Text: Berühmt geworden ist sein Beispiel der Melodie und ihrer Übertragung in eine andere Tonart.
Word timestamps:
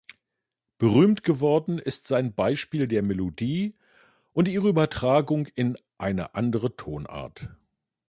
Berühmt 0.79 1.21
geworden 1.23 1.77
ist 1.77 2.07
sein 2.07 2.33
Beispiel 2.33 2.87
der 2.87 3.03
Melodie 3.03 3.75
und 4.33 4.47
ihrer 4.47 4.65
Übertragung 4.65 5.45
in 5.45 5.77
eine 5.99 6.33
andere 6.33 6.75
Tonart. 6.75 7.49